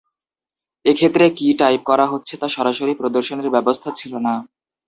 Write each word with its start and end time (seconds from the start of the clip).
এক্ষেত্রে 0.85 1.25
কী 1.37 1.47
টাইপ 1.59 1.81
করা 1.89 2.05
হচ্ছে 2.07 2.33
তা 2.37 2.47
সরাসরি 2.49 2.93
প্রদর্শনের 2.95 3.53
ব্যবস্থা 3.55 3.89
ছিল 3.99 4.13
না। 4.17 4.33